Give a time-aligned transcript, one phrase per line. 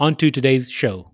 [0.00, 1.10] on to today's show.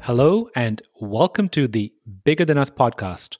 [0.00, 1.92] Hello, and welcome to the
[2.24, 3.38] Bigger Than Us podcast.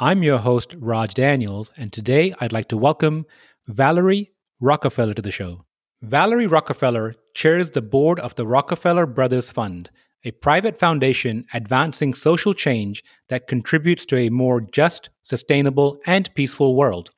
[0.00, 3.26] I'm your host, Raj Daniels, and today I'd like to welcome
[3.66, 5.66] Valerie Rockefeller to the show.
[6.00, 9.90] Valerie Rockefeller chairs the board of the Rockefeller Brothers Fund,
[10.24, 16.76] a private foundation advancing social change that contributes to a more just, sustainable, and peaceful
[16.76, 17.10] world.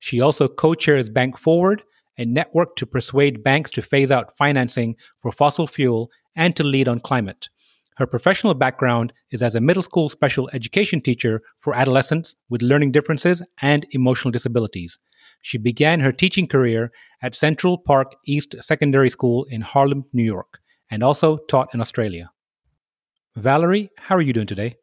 [0.00, 1.82] She also co chairs Bank Forward,
[2.18, 6.88] a network to persuade banks to phase out financing for fossil fuel and to lead
[6.88, 7.48] on climate.
[7.96, 12.92] Her professional background is as a middle school special education teacher for adolescents with learning
[12.92, 14.98] differences and emotional disabilities.
[15.42, 20.60] She began her teaching career at Central Park East Secondary School in Harlem, New York,
[20.90, 22.30] and also taught in Australia.
[23.36, 24.76] Valerie, how are you doing today?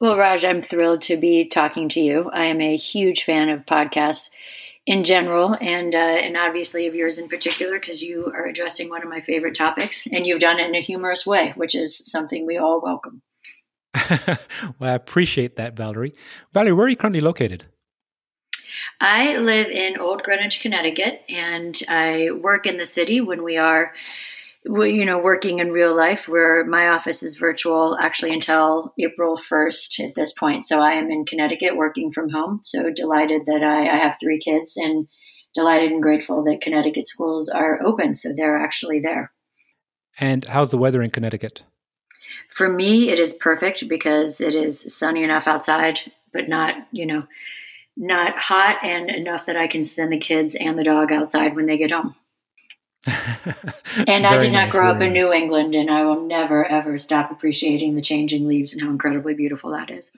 [0.00, 2.30] Well, Raj, I'm thrilled to be talking to you.
[2.30, 4.28] I am a huge fan of podcasts
[4.86, 9.02] in general, and uh, and obviously of yours in particular, because you are addressing one
[9.02, 12.44] of my favorite topics, and you've done it in a humorous way, which is something
[12.44, 13.22] we all welcome.
[14.78, 16.14] well, I appreciate that, Valerie.
[16.52, 17.64] Valerie, where are you currently located?
[19.00, 23.92] I live in Old Greenwich, Connecticut, and I work in the city when we are
[24.64, 30.08] you know, working in real life where my office is virtual actually until April 1st
[30.08, 30.64] at this point.
[30.64, 32.60] So I am in Connecticut working from home.
[32.62, 35.06] So delighted that I, I have three kids and
[35.54, 38.14] delighted and grateful that Connecticut schools are open.
[38.14, 39.32] So they're actually there.
[40.18, 41.62] And how's the weather in Connecticut?
[42.50, 46.00] For me, it is perfect because it is sunny enough outside,
[46.32, 47.24] but not, you know,
[47.96, 51.66] not hot and enough that I can send the kids and the dog outside when
[51.66, 52.16] they get home.
[54.06, 56.96] and I did not nice, grow up in New England, and I will never ever
[56.98, 60.10] stop appreciating the changing leaves and how incredibly beautiful that is.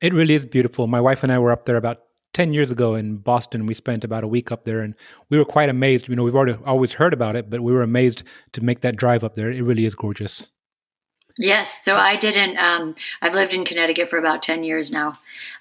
[0.00, 0.86] It really is beautiful.
[0.86, 2.02] My wife and I were up there about
[2.34, 3.66] 10 years ago in Boston.
[3.66, 4.94] We spent about a week up there and
[5.30, 6.08] we were quite amazed.
[6.08, 8.96] You know, we've already always heard about it, but we were amazed to make that
[8.96, 9.50] drive up there.
[9.50, 10.48] It really is gorgeous.
[11.36, 11.84] Yes.
[11.84, 15.18] So I didn't, um, I've lived in Connecticut for about 10 years now,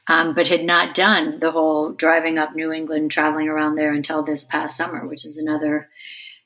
[0.08, 4.24] um, but had not done the whole driving up New England, traveling around there until
[4.24, 5.88] this past summer, which is another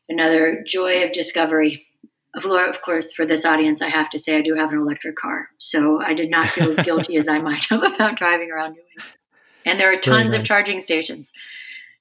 [0.10, 1.86] another joy of discovery.
[2.36, 5.50] Of course, for this audience, I have to say I do have an electric car,
[5.58, 8.82] so I did not feel as guilty as I might have about driving around New
[8.82, 9.18] England.
[9.66, 11.32] And there are tons of charging stations,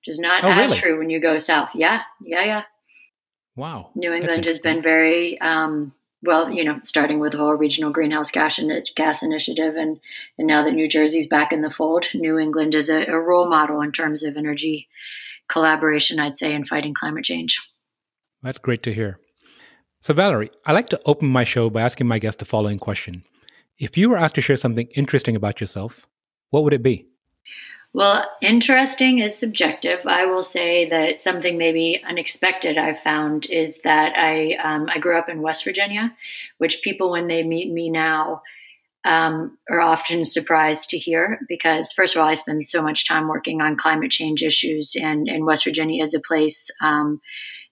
[0.00, 0.81] which is not oh, as really?
[0.81, 1.71] true when you go south.
[1.75, 2.62] Yeah, yeah, yeah.
[3.56, 3.91] Wow.
[3.94, 8.31] New England has been very um, well, you know, starting with the whole regional greenhouse
[8.31, 8.60] gas,
[8.94, 10.00] gas initiative, and
[10.39, 13.49] and now that New Jersey's back in the fold, New England is a, a role
[13.49, 14.89] model in terms of energy
[15.49, 17.60] collaboration, I'd say, in fighting climate change.
[18.43, 19.19] That's great to hear.
[20.01, 23.23] So, Valerie, I like to open my show by asking my guest the following question.
[23.78, 26.06] If you were asked to share something interesting about yourself,
[26.51, 27.06] what would it be?
[27.93, 30.06] Well, interesting is subjective.
[30.06, 35.19] I will say that something maybe unexpected I've found is that I um, I grew
[35.19, 36.15] up in West Virginia,
[36.59, 38.43] which people when they meet me now
[39.05, 43.27] um, are often surprised to hear because first of all, I spend so much time
[43.27, 47.21] working on climate change issues, and, and West Virginia is a place um,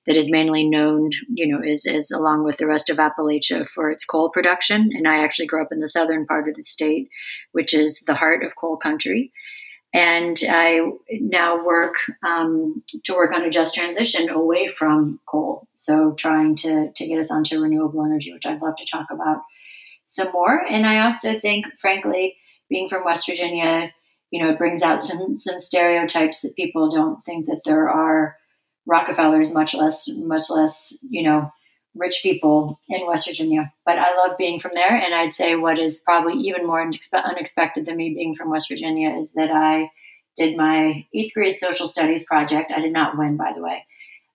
[0.09, 3.91] that is mainly known, you know, is, is along with the rest of Appalachia for
[3.91, 4.89] its coal production.
[4.95, 7.11] And I actually grew up in the southern part of the state,
[7.53, 9.31] which is the heart of coal country.
[9.93, 10.81] And I
[11.11, 15.69] now work um, to work on a just transition away from coal.
[15.75, 19.43] So trying to, to get us onto renewable energy, which I'd love to talk about
[20.07, 20.65] some more.
[20.71, 22.37] And I also think, frankly,
[22.71, 23.93] being from West Virginia,
[24.31, 28.37] you know, it brings out some some stereotypes that people don't think that there are
[28.89, 31.53] Rockefellers, much less, much less, you know,
[31.95, 33.73] rich people in West Virginia.
[33.85, 34.97] But I love being from there.
[34.97, 39.11] And I'd say what is probably even more unexpected than me being from West Virginia
[39.11, 39.91] is that I
[40.37, 42.73] did my eighth grade social studies project.
[42.75, 43.85] I did not win, by the way.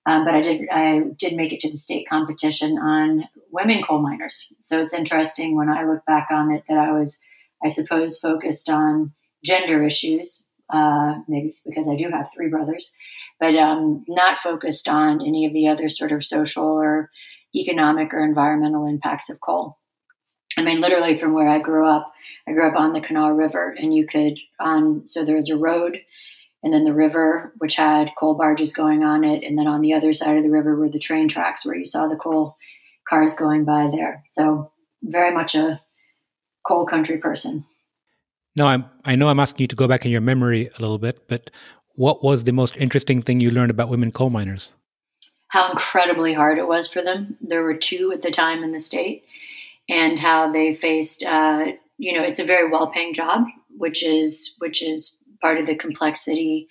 [0.05, 4.01] Um, but I did I did make it to the state competition on women coal
[4.01, 4.51] miners.
[4.61, 7.17] So it's interesting when I look back on it that I was,
[7.63, 9.13] I suppose, focused on
[9.45, 10.45] gender issues.
[10.73, 12.91] Uh, maybe it's because I do have three brothers,
[13.39, 17.11] but um, not focused on any of the other sort of social or
[17.55, 19.77] economic or environmental impacts of coal.
[20.57, 22.11] I mean, literally from where I grew up,
[22.47, 25.57] I grew up on the Kanawha River, and you could on so there was a
[25.57, 25.99] road
[26.63, 29.93] and then the river, which had coal barges going on it, and then on the
[29.93, 32.55] other side of the river were the train tracks where you saw the coal
[33.07, 34.23] cars going by there.
[34.29, 34.71] So
[35.03, 35.81] very much a
[36.65, 37.65] coal country person.
[38.55, 40.99] Now, I'm, I know I'm asking you to go back in your memory a little
[40.99, 41.49] bit, but
[41.95, 44.73] what was the most interesting thing you learned about women coal miners?
[45.49, 47.37] How incredibly hard it was for them.
[47.41, 49.23] There were two at the time in the state,
[49.87, 51.23] and how they faced.
[51.23, 53.45] Uh, you know, it's a very well-paying job,
[53.77, 56.67] which is which is part of the complexity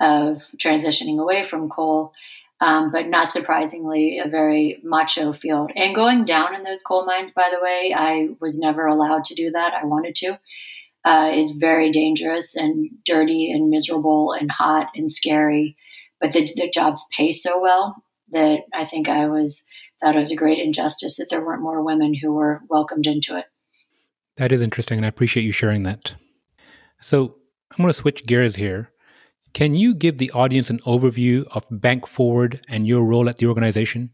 [0.00, 2.12] of transitioning away from coal.
[2.60, 5.70] Um, but not surprisingly, a very macho field.
[5.76, 9.34] And going down in those coal mines, by the way, I was never allowed to
[9.34, 9.74] do that.
[9.74, 10.38] I wanted to
[11.04, 15.76] uh, is very dangerous and dirty and miserable and hot and scary.
[16.20, 17.96] But the, the jobs pay so well
[18.32, 19.62] that I think I was
[20.00, 23.36] thought it was a great injustice that there weren't more women who were welcomed into
[23.36, 23.46] it.
[24.36, 26.14] That is interesting, and I appreciate you sharing that.
[27.00, 27.36] So
[27.70, 28.90] I'm going to switch gears here.
[29.52, 33.46] Can you give the audience an overview of Bank Forward and your role at the
[33.46, 34.10] organization?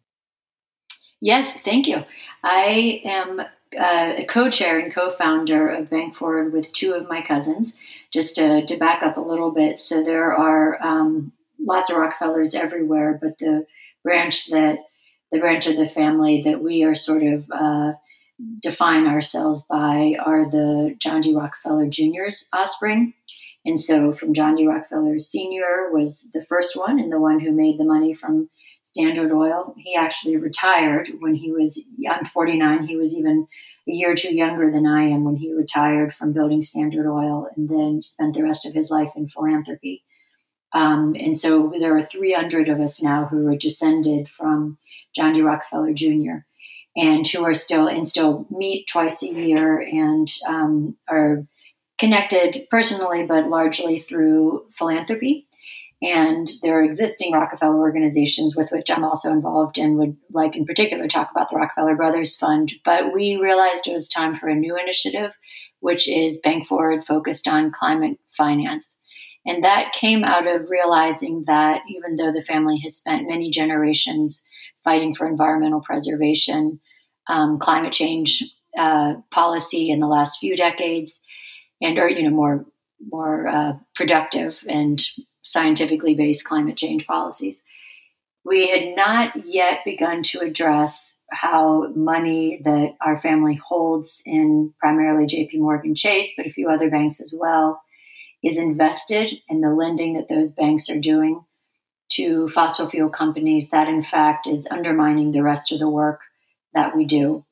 [1.23, 2.05] Yes, thank you.
[2.43, 3.43] I am
[3.79, 7.75] uh, a co-chair and co-founder of Bank Forward with two of my cousins.
[8.13, 11.33] Just to, to back up a little bit, so there are um,
[11.65, 13.67] lots of Rockefellers everywhere, but the
[14.03, 14.79] branch that
[15.31, 17.93] the branch of the family that we are sort of uh,
[18.61, 21.35] define ourselves by are the John D.
[21.35, 23.15] Rockefeller Jr.'s offspring.
[23.65, 24.67] And so, from John D.
[24.67, 25.91] Rockefeller Sr.
[25.93, 28.49] was the first one and the one who made the money from
[28.91, 29.75] Standard Oil.
[29.79, 33.47] He actually retired when he was, I'm 49, he was even
[33.89, 37.49] a year or two younger than I am when he retired from building Standard Oil
[37.57, 40.05] and then spent the rest of his life in philanthropy.
[40.73, 44.79] Um, and so there are 300 of us now who are descended from
[45.15, 45.43] John D.
[45.43, 46.45] Rockefeller Jr.
[46.97, 51.47] and who are still and still meet twice a year and um, are
[51.99, 55.47] connected personally, but largely through philanthropy.
[56.03, 60.65] And there are existing Rockefeller organizations with which I'm also involved and would like in
[60.65, 62.73] particular talk about the Rockefeller Brothers Fund.
[62.85, 65.37] But we realized it was time for a new initiative,
[65.81, 68.87] which is Bank Forward focused on climate finance.
[69.47, 74.43] And that came out of realizing that even though the family has spent many generations
[74.85, 76.81] fighting for environmental preservation,
[77.29, 78.45] um, climate change
[78.79, 81.19] uh, policy in the last few decades,
[81.81, 82.67] and or you know more
[83.11, 85.03] more uh, productive and
[85.43, 87.59] scientifically based climate change policies.
[88.45, 95.27] We had not yet begun to address how money that our family holds in primarily
[95.27, 97.83] JP Morgan Chase, but a few other banks as well,
[98.43, 101.45] is invested in the lending that those banks are doing
[102.11, 106.21] to fossil fuel companies that in fact is undermining the rest of the work
[106.75, 107.45] that we do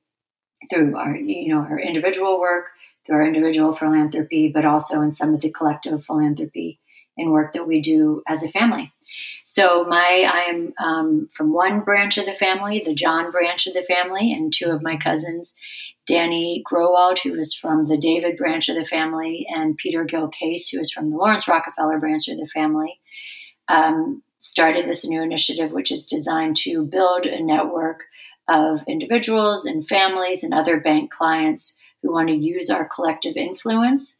[0.70, 2.67] through our you know our individual work
[3.06, 6.81] through our individual philanthropy but also in some of the collective philanthropy
[7.19, 8.93] and work that we do as a family.
[9.44, 13.82] So my I'm um, from one branch of the family, the John branch of the
[13.82, 15.55] family, and two of my cousins,
[16.06, 20.69] Danny Growald, who is from the David branch of the family, and Peter Gill Case,
[20.69, 23.00] who is from the Laurance Rockefeller branch of the family,
[23.69, 28.05] um, started this new initiative, which is designed to build a network
[28.49, 34.17] of individuals and families and other bank clients who want to use our collective influence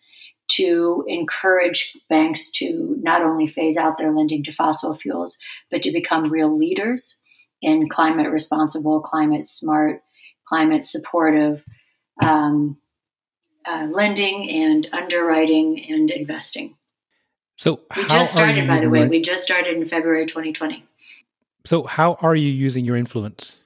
[0.49, 5.39] to encourage banks to not only phase out their lending to fossil fuels,
[5.71, 7.19] but to become real leaders
[7.61, 10.03] in climate responsible, climate smart,
[10.49, 11.65] climate supportive
[12.23, 12.79] um,
[13.67, 16.75] uh, lending and underwriting and investing.
[17.57, 19.01] So we just started, by the way.
[19.01, 19.09] Your...
[19.09, 20.85] We just started in February 2020.
[21.65, 23.65] So how are you using your influence?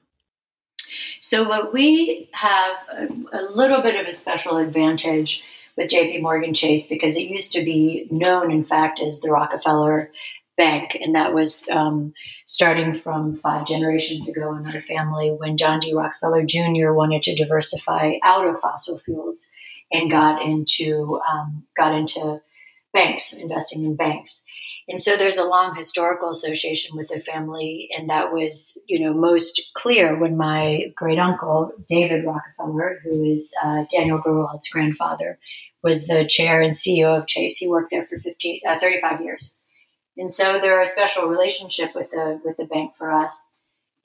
[1.21, 5.45] So what we have a, a little bit of a special advantage
[5.77, 10.11] with JP Morgan Chase because it used to be known, in fact, as the Rockefeller
[10.57, 10.97] Bank.
[11.01, 12.13] And that was um,
[12.47, 15.95] starting from five generations ago in our family when John D.
[15.95, 16.93] Rockefeller Jr.
[16.93, 19.49] wanted to diversify out of fossil fuels
[19.91, 22.41] and got into um, got into
[22.93, 24.41] banks, investing in banks.
[24.89, 29.15] And so there's a long historical association with the family, and that was, you know,
[29.15, 35.39] most clear when my great uncle David Rockefeller, who is uh, Daniel Growald's grandfather,
[35.83, 37.57] was the chair and CEO of Chase.
[37.57, 39.55] He worked there for 15, uh, 35 years,
[40.17, 43.35] and so there are a special relationship with the with the bank for us.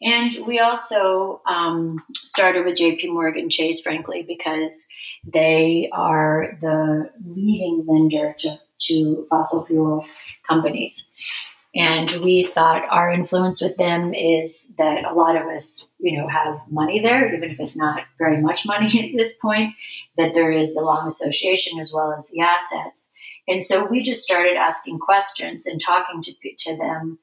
[0.02, 4.86] And we also um, started with JP Morgan Chase, frankly, because
[5.26, 10.06] they are the leading lender to to fossil fuel
[10.48, 11.08] companies.
[11.76, 16.28] And we thought our influence with them is that a lot of us, you know,
[16.28, 19.76] have money there, even if it's not very much money at this point,
[20.18, 23.10] that there is the long association as well as the assets.
[23.48, 27.20] And so we just started asking questions and talking to, to them.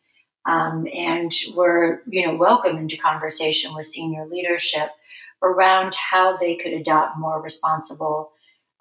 [0.47, 4.91] Um, and we're, you know, welcome into conversation with senior leadership
[5.43, 8.31] around how they could adopt more responsible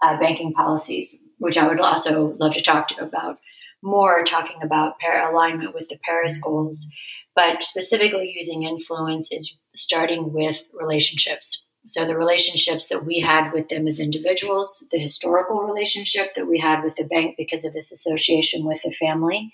[0.04, 3.38] uh, banking policies, which I would also love to talk to about
[3.82, 6.88] more, talking about pair alignment with the Paris goals.
[7.36, 11.66] But specifically using influence is starting with relationships.
[11.86, 16.60] So the relationships that we had with them as individuals, the historical relationship that we
[16.60, 19.52] had with the bank because of this association with the family.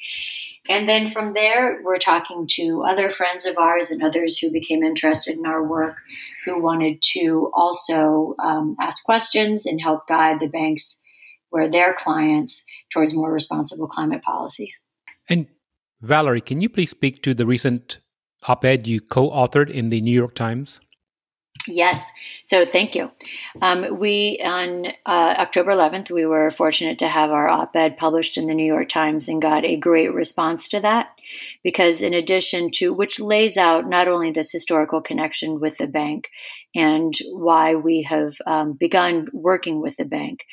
[0.69, 4.83] And then from there, we're talking to other friends of ours and others who became
[4.83, 5.95] interested in our work
[6.45, 10.99] who wanted to also um, ask questions and help guide the banks
[11.49, 14.73] where their clients towards more responsible climate policies.
[15.27, 15.47] And
[16.01, 17.99] Valerie, can you please speak to the recent
[18.47, 20.79] op ed you co authored in the New York Times?
[21.67, 22.11] Yes.
[22.45, 23.11] So thank you.
[23.61, 28.37] Um, we, on uh, October 11th, we were fortunate to have our op ed published
[28.37, 31.09] in the New York Times and got a great response to that.
[31.63, 36.29] Because, in addition to which lays out not only this historical connection with the bank
[36.73, 40.45] and why we have um, begun working with the bank,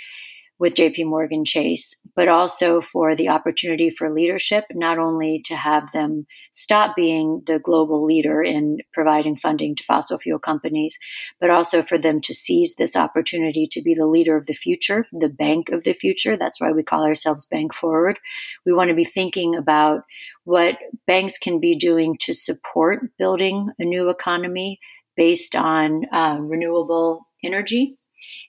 [0.58, 5.92] with JP Morgan Chase, but also for the opportunity for leadership, not only to have
[5.92, 10.98] them stop being the global leader in providing funding to fossil fuel companies,
[11.40, 15.06] but also for them to seize this opportunity to be the leader of the future,
[15.12, 16.36] the bank of the future.
[16.36, 18.18] That's why we call ourselves Bank Forward.
[18.64, 20.04] We want to be thinking about
[20.44, 24.80] what banks can be doing to support building a new economy
[25.16, 27.98] based on uh, renewable energy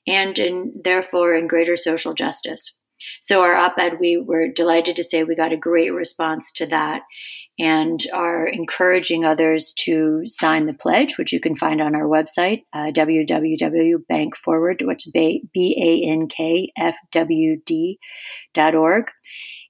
[0.06, 2.78] and in, therefore in greater social justice.
[3.22, 6.66] So, our op ed, we were delighted to say we got a great response to
[6.68, 7.04] that
[7.60, 12.66] and are encouraging others to sign the pledge, which you can find on our website,
[12.72, 15.50] uh, www.bankforward, which B-A-N-K-F-W-D
[18.54, 19.06] dot org.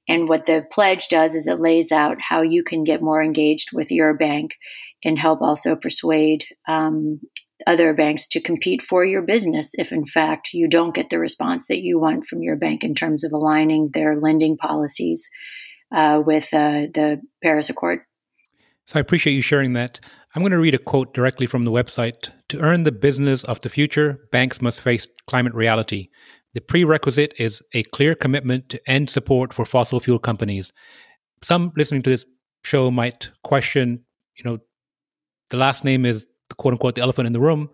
[0.09, 3.71] And what the pledge does is it lays out how you can get more engaged
[3.73, 4.55] with your bank
[5.03, 7.19] and help also persuade um,
[7.65, 11.65] other banks to compete for your business if, in fact, you don't get the response
[11.67, 15.27] that you want from your bank in terms of aligning their lending policies
[15.95, 17.99] uh, with uh, the Paris Accord.
[18.85, 19.99] So I appreciate you sharing that.
[20.35, 22.29] I'm going to read a quote directly from the website.
[22.49, 26.09] To earn the business of the future, banks must face climate reality.
[26.53, 30.71] The prerequisite is a clear commitment to end support for fossil fuel companies.
[31.43, 32.25] Some listening to this
[32.63, 34.03] show might question,
[34.35, 34.59] you know,
[35.49, 36.26] the last name is
[36.57, 37.69] quote unquote the elephant in the room.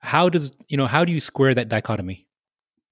[0.00, 2.26] How does you know how do you square that dichotomy?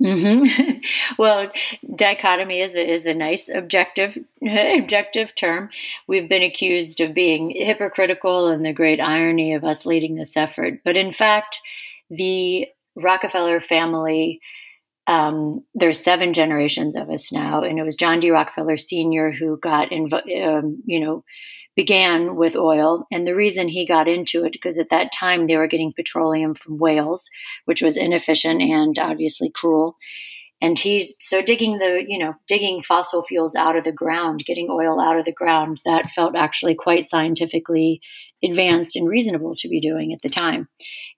[0.03, 0.79] Mm-hmm.
[1.19, 1.51] well,
[1.95, 4.17] dichotomy is a, is a nice objective
[4.49, 5.71] objective term.
[6.07, 10.81] We've been accused of being hypocritical and the great irony of us leading this effort,
[10.85, 11.61] but in fact,
[12.09, 14.41] the Rockefeller family.
[15.07, 18.31] Um, there's seven generations of us now, and it was John D.
[18.31, 19.33] Rockefeller Sr.
[19.33, 21.25] who got, inv- um, you know,
[21.77, 23.07] began with oil.
[23.11, 26.55] And the reason he got into it, because at that time they were getting petroleum
[26.55, 27.31] from whales,
[27.65, 29.97] which was inefficient and obviously cruel.
[30.63, 34.69] And he's so digging the, you know, digging fossil fuels out of the ground, getting
[34.71, 38.03] oil out of the ground, that felt actually quite scientifically
[38.43, 40.69] advanced and reasonable to be doing at the time.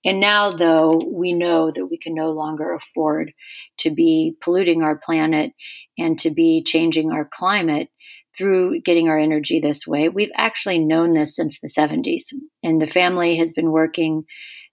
[0.05, 3.33] And now, though, we know that we can no longer afford
[3.79, 5.53] to be polluting our planet
[5.97, 7.89] and to be changing our climate
[8.37, 10.09] through getting our energy this way.
[10.09, 14.25] We've actually known this since the 70s, and the family has been working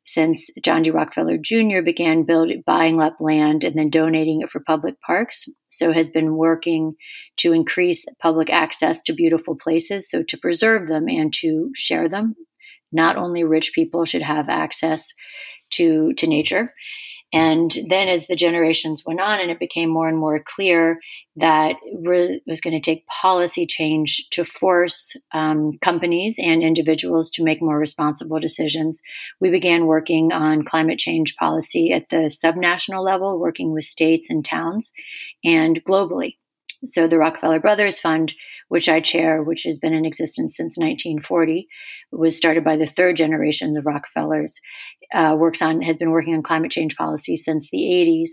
[0.09, 0.89] since John D.
[0.89, 1.83] Rockefeller Jr.
[1.85, 5.47] began building, buying up land and then donating it for public parks.
[5.69, 6.95] So has been working
[7.37, 12.35] to increase public access to beautiful places, so to preserve them and to share them.
[12.91, 15.13] Not only rich people should have access
[15.73, 16.73] to to nature,
[17.31, 20.99] and then, as the generations went on, and it became more and more clear
[21.35, 27.43] that it was going to take policy change to force um, companies and individuals to
[27.43, 28.99] make more responsible decisions,
[29.39, 34.43] we began working on climate change policy at the subnational level, working with states and
[34.43, 34.91] towns,
[35.43, 36.38] and globally.
[36.85, 38.33] So, the Rockefeller Brothers Fund,
[38.69, 41.67] which I chair, which has been in existence since 1940,
[42.11, 44.61] was started by the third generations of Rockefellers.
[45.13, 48.29] Uh, works on has been working on climate change policy since the 80s,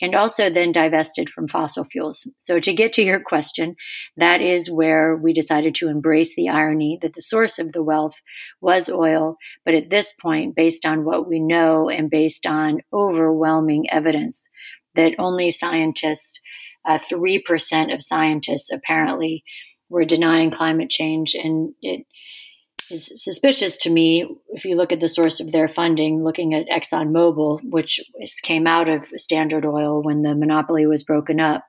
[0.00, 2.26] and also then divested from fossil fuels.
[2.38, 3.76] So, to get to your question,
[4.16, 8.16] that is where we decided to embrace the irony that the source of the wealth
[8.62, 13.90] was oil, but at this point, based on what we know and based on overwhelming
[13.90, 14.42] evidence
[14.94, 16.40] that only scientists
[16.88, 19.44] uh, 3% of scientists apparently
[19.88, 21.34] were denying climate change.
[21.34, 22.06] And it
[22.90, 26.68] is suspicious to me if you look at the source of their funding, looking at
[26.68, 28.00] ExxonMobil, which
[28.42, 31.64] came out of Standard Oil when the monopoly was broken up.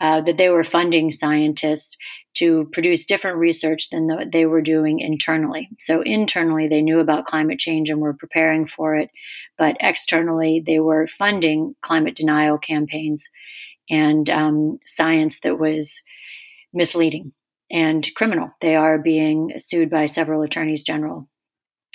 [0.00, 1.96] uh, that they were funding scientists
[2.34, 5.70] to produce different research than the, they were doing internally.
[5.78, 9.08] So, internally, they knew about climate change and were preparing for it,
[9.56, 13.28] but externally, they were funding climate denial campaigns
[13.90, 16.02] and um, science that was
[16.72, 17.32] misleading
[17.70, 18.50] and criminal.
[18.60, 21.28] They are being sued by several attorneys general.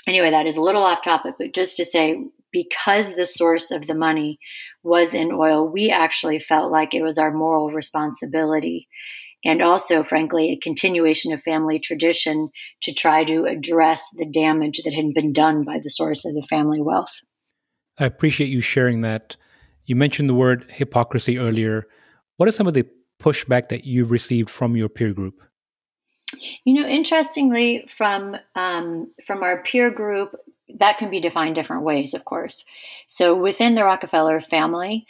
[0.07, 2.17] Anyway, that is a little off topic, but just to say,
[2.51, 4.39] because the source of the money
[4.83, 8.89] was in oil, we actually felt like it was our moral responsibility
[9.43, 12.50] and also, frankly, a continuation of family tradition
[12.83, 16.45] to try to address the damage that had been done by the source of the
[16.48, 17.12] family wealth.
[17.98, 19.38] I appreciate you sharing that.
[19.91, 21.86] You mentioned the word hypocrisy earlier.
[22.38, 22.86] What are some of the
[23.21, 25.41] pushback that you've received from your peer group?
[26.63, 30.33] You know, interestingly, from um, from our peer group,
[30.79, 32.63] that can be defined different ways, of course.
[33.07, 35.05] So within the Rockefeller family,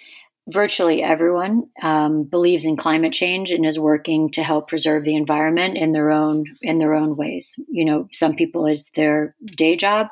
[0.48, 5.77] virtually everyone um, believes in climate change and is working to help preserve the environment
[5.77, 7.53] in their own in their own ways.
[7.69, 10.07] You know, some people it's their day job,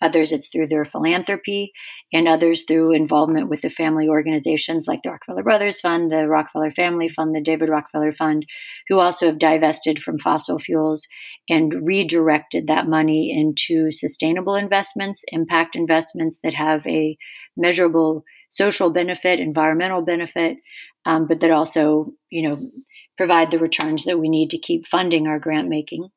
[0.00, 1.72] others it's through their philanthropy,
[2.12, 6.70] and others through involvement with the family organizations like the Rockefeller Brothers Fund, the Rockefeller
[6.70, 8.46] Family Fund, the David Rockefeller Fund,
[8.88, 11.08] who also have divested from fossil fuels
[11.48, 17.16] and redirected that money into sustainable investments, impact investments that have a
[17.56, 20.58] measurable social benefit, environmental benefit,
[21.06, 22.70] um, but that also, you know,
[23.16, 26.08] provide the returns that we need to keep funding our grant making.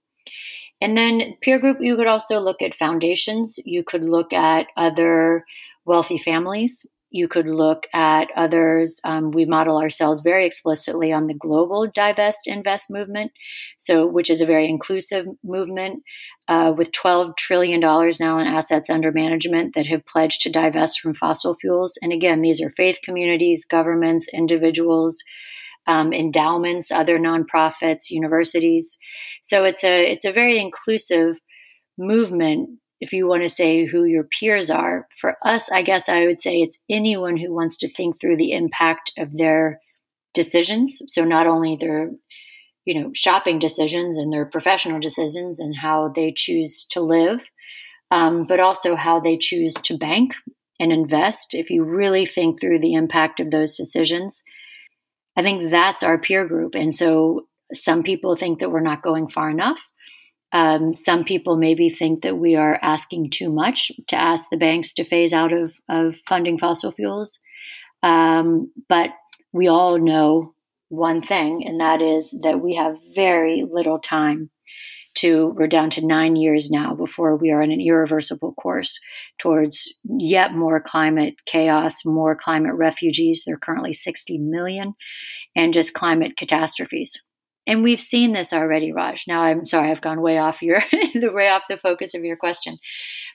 [0.81, 3.57] And then peer group, you could also look at foundations.
[3.63, 5.45] You could look at other
[5.85, 6.85] wealthy families
[7.15, 8.99] you could look at others.
[9.05, 13.31] Um, we model ourselves very explicitly on the global divest invest movement,
[13.77, 16.03] so which is a very inclusive movement
[16.49, 20.99] uh, with 12 trillion dollars now in assets under management that have pledged to divest
[20.99, 21.97] from fossil fuels.
[22.01, 25.23] And again, these are faith communities, governments, individuals.
[25.87, 28.97] Um, endowments, other nonprofits, universities.
[29.43, 31.35] So it's a it's a very inclusive
[31.95, 36.25] movement if you want to say who your peers are, for us, I guess I
[36.25, 39.79] would say it's anyone who wants to think through the impact of their
[40.33, 41.01] decisions.
[41.07, 42.11] So not only their,
[42.85, 47.41] you know, shopping decisions and their professional decisions and how they choose to live,
[48.11, 50.33] um, but also how they choose to bank
[50.79, 51.53] and invest.
[51.53, 54.43] If you really think through the impact of those decisions,
[55.37, 56.75] I think that's our peer group.
[56.75, 59.79] And so some people think that we're not going far enough.
[60.55, 64.93] Um, some people maybe think that we are asking too much to ask the banks
[64.93, 67.39] to phase out of, of funding fossil fuels.
[68.03, 69.09] Um, but
[69.51, 70.53] we all know
[70.87, 74.49] one thing, and that is that we have very little time
[75.15, 78.97] to, we're down to nine years now before we are on an irreversible course
[79.37, 83.43] towards yet more climate chaos, more climate refugees.
[83.45, 84.93] There are currently 60 million,
[85.53, 87.21] and just climate catastrophes
[87.67, 89.25] and we've seen this already raj.
[89.27, 90.81] Now i'm sorry i've gone way off your
[91.13, 92.77] the way off the focus of your question.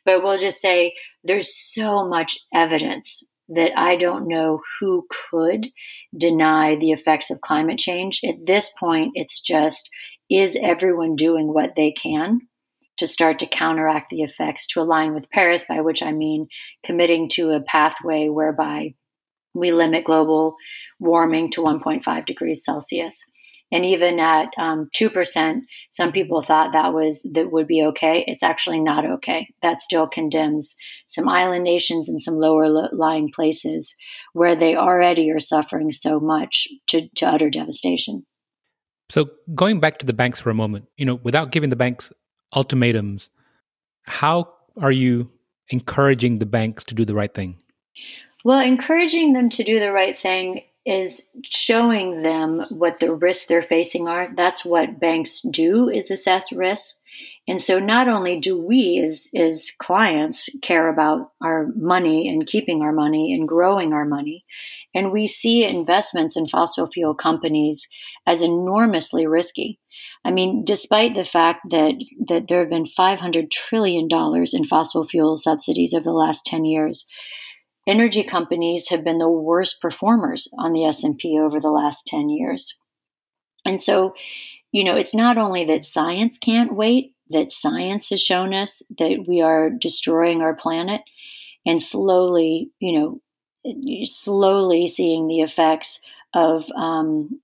[0.05, 5.69] But we'll just say there's so much evidence that i don't know who could
[6.17, 8.21] deny the effects of climate change.
[8.25, 9.91] At this point it's just
[10.31, 12.41] is everyone doing what they can
[12.99, 16.47] to start to counteract the effects to align with paris by which i mean
[16.85, 18.95] committing to a pathway whereby
[19.55, 20.55] we limit global
[21.01, 23.25] warming to 1.5 degrees celsius
[23.73, 28.25] and even at um, 2% some people thought that was that would be okay.
[28.27, 29.49] It's actually not okay.
[29.63, 30.75] That still condemns
[31.07, 33.95] some island nations and some lower lying places
[34.33, 38.27] where they already are suffering so much to, to utter devastation.
[39.11, 42.13] So going back to the banks for a moment you know without giving the banks
[42.55, 43.31] ultimatums
[44.05, 45.31] how are you
[45.69, 47.59] encouraging the banks to do the right thing?
[48.45, 53.63] Well encouraging them to do the right thing is showing them what the risks they're
[53.63, 54.29] facing are.
[54.35, 56.97] That's what banks do is assess risk.
[57.49, 62.81] And so not only do we as, as clients care about our money and keeping
[62.81, 64.45] our money and growing our money,
[64.95, 67.89] and we see investments in fossil fuel companies
[68.27, 69.81] as enormously risky.
[70.25, 71.95] I mean, despite the fact that,
[72.29, 77.07] that there have been $500 trillion in fossil fuel subsidies over the last 10 years,
[77.91, 82.79] energy companies have been the worst performers on the S&P over the last 10 years.
[83.65, 84.15] And so,
[84.73, 89.25] you know, it's not only that science can't wait, that science has shown us that
[89.27, 91.03] we are destroying our planet
[91.67, 96.01] and slowly, you know, slowly seeing the effects
[96.35, 97.41] of um,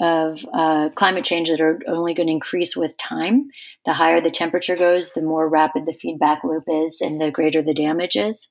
[0.00, 3.48] of uh, climate change that are only going to increase with time.
[3.84, 7.62] The higher the temperature goes, the more rapid the feedback loop is, and the greater
[7.62, 8.48] the damage is.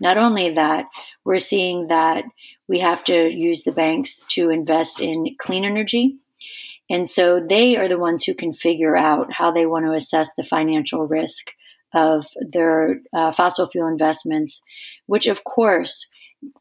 [0.00, 0.84] Not only that,
[1.24, 2.24] we're seeing that
[2.68, 6.16] we have to use the banks to invest in clean energy.
[6.90, 10.30] And so they are the ones who can figure out how they want to assess
[10.36, 11.50] the financial risk
[11.94, 14.60] of their uh, fossil fuel investments,
[15.06, 16.08] which of course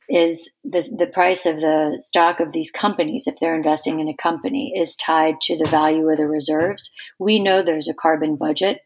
[0.10, 4.16] is the, the price of the stock of these companies, if they're investing in a
[4.16, 6.92] company, is tied to the value of the reserves.
[7.20, 8.80] We know there's a carbon budget.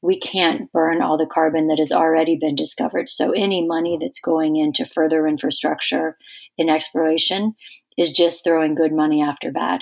[0.00, 3.08] We can't burn all the carbon that has already been discovered.
[3.08, 6.16] So any money that's going into further infrastructure
[6.56, 7.54] in exploration
[7.96, 9.80] is just throwing good money after bad.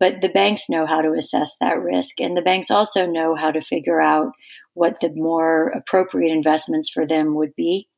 [0.00, 2.20] But the banks know how to assess that risk.
[2.20, 4.32] And the banks also know how to figure out
[4.74, 7.88] what the more appropriate investments for them would be.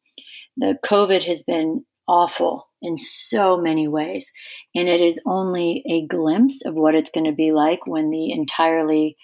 [0.57, 4.31] The COVID has been awful in so many ways.
[4.75, 8.31] And it is only a glimpse of what it's going to be like when the
[8.31, 9.17] entirely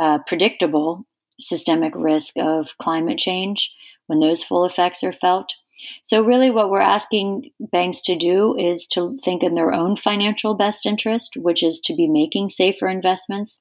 [0.00, 1.06] uh, predictable
[1.40, 3.74] systemic risk of climate change,
[4.06, 5.54] when those full effects are felt.
[6.02, 10.54] So, really, what we're asking banks to do is to think in their own financial
[10.54, 13.58] best interest, which is to be making safer investments,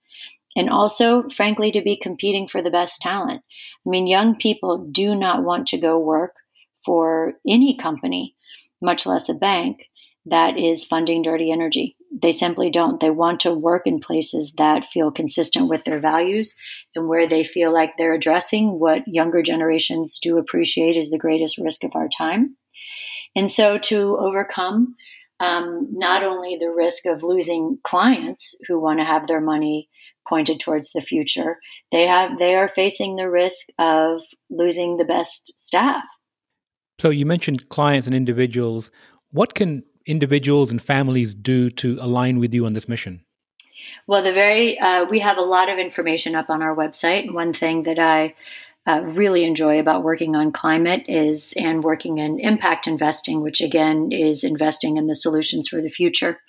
[0.55, 3.41] and also, frankly, to be competing for the best talent.
[3.85, 6.35] I mean, young people do not want to go work
[6.85, 8.35] for any company,
[8.81, 9.89] much less a bank,
[10.25, 11.97] that is funding dirty energy.
[12.21, 12.99] They simply don't.
[12.99, 16.55] They want to work in places that feel consistent with their values
[16.95, 21.57] and where they feel like they're addressing what younger generations do appreciate is the greatest
[21.57, 22.55] risk of our time.
[23.35, 24.95] And so, to overcome
[25.39, 29.89] um, not only the risk of losing clients who want to have their money
[30.27, 31.57] pointed towards the future,
[31.91, 34.21] they have they are facing the risk of
[34.51, 36.03] losing the best staff.
[36.99, 38.91] So you mentioned clients and individuals.
[39.31, 43.23] What can individuals and families do to align with you on this mission?
[44.07, 47.31] Well, the very uh, we have a lot of information up on our website.
[47.31, 48.35] One thing that I
[48.85, 54.09] uh, really enjoy about working on climate is and working in impact investing, which again
[54.11, 56.39] is investing in the solutions for the future,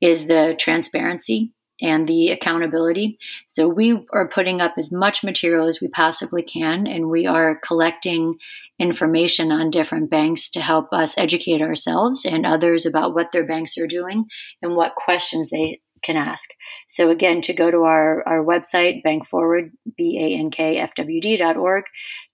[0.00, 3.18] is the transparency and the accountability.
[3.48, 7.60] So we are putting up as much material as we possibly can, and we are
[7.64, 8.36] collecting
[8.78, 13.76] information on different banks to help us educate ourselves and others about what their banks
[13.78, 14.26] are doing
[14.62, 16.50] and what questions they can ask.
[16.86, 21.84] So again, to go to our, our website, bankforward, B-A-N-K-F-W-D.org,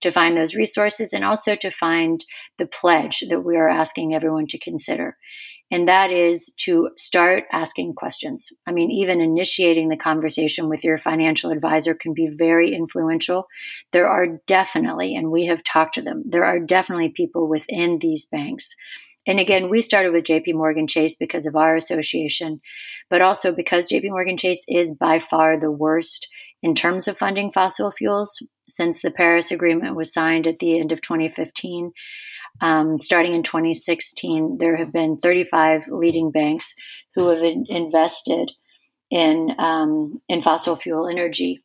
[0.00, 2.24] to find those resources and also to find
[2.58, 5.16] the pledge that we are asking everyone to consider
[5.70, 8.50] and that is to start asking questions.
[8.66, 13.46] I mean, even initiating the conversation with your financial advisor can be very influential.
[13.92, 18.26] There are definitely, and we have talked to them, there are definitely people within these
[18.26, 18.74] banks.
[19.26, 22.60] And again, we started with JP Morgan Chase because of our association,
[23.08, 26.28] but also because JP Morgan Chase is by far the worst
[26.62, 30.92] in terms of funding fossil fuels since the Paris Agreement was signed at the end
[30.92, 31.92] of 2015.
[32.60, 36.74] Um, starting in 2016, there have been 35 leading banks
[37.14, 38.50] who have in, invested
[39.10, 41.62] in um, in fossil fuel energy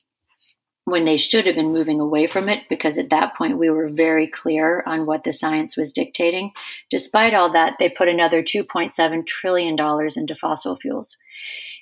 [0.85, 3.89] when they should have been moving away from it because at that point we were
[3.89, 6.51] very clear on what the science was dictating.
[6.91, 11.17] Despite all that, they put another 2.7 trillion dollars into fossil fuels.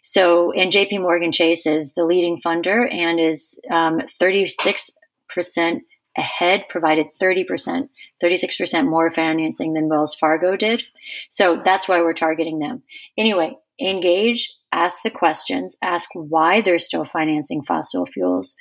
[0.02, 4.90] So, and JP Morgan Chase is the leading funder and is um, 36
[5.30, 5.84] percent
[6.18, 7.90] ahead, provided 30%,
[8.24, 10.84] 36% more financing than Wells Fargo did.
[11.30, 12.84] So that's why we're targeting them.
[13.18, 18.56] Anyway, engage, ask the questions, ask why they're still financing fossil fuels,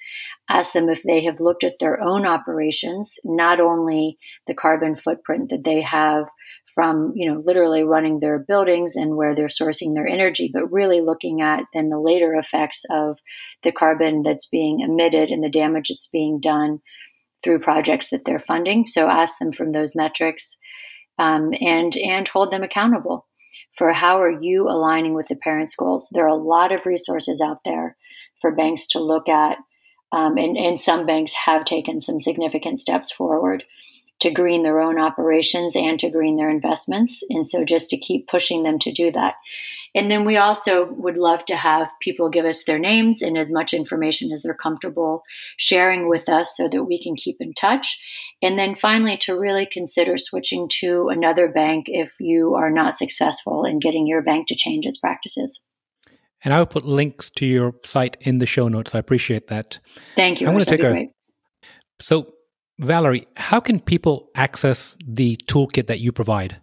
[0.48, 5.48] ask them if they have looked at their own operations, not only the carbon footprint
[5.50, 6.26] that they have
[6.74, 11.00] from, you know, literally running their buildings and where they're sourcing their energy, but really
[11.00, 13.18] looking at then the later effects of
[13.62, 16.80] the carbon that's being emitted and the damage that's being done
[17.42, 18.86] through projects that they're funding.
[18.86, 20.56] So ask them from those metrics
[21.18, 23.26] um, and and hold them accountable
[23.76, 26.08] for how are you aligning with the Paris goals.
[26.12, 27.96] There are a lot of resources out there
[28.40, 29.56] for banks to look at,
[30.12, 33.64] um, and, and some banks have taken some significant steps forward
[34.22, 37.22] to green their own operations and to green their investments.
[37.28, 39.34] And so just to keep pushing them to do that.
[39.94, 43.52] And then we also would love to have people give us their names and as
[43.52, 45.22] much information as they're comfortable
[45.58, 48.00] sharing with us so that we can keep in touch.
[48.40, 53.64] And then finally, to really consider switching to another bank if you are not successful
[53.64, 55.60] in getting your bank to change its practices.
[56.44, 58.94] And I will put links to your site in the show notes.
[58.94, 59.78] I appreciate that.
[60.16, 60.48] Thank you.
[60.48, 60.90] I want to take a.
[60.90, 61.10] Great.
[62.00, 62.32] So
[62.82, 66.56] Valerie, how can people access the toolkit that you provide?